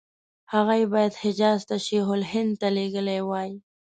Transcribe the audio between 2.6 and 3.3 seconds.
ته لېږلي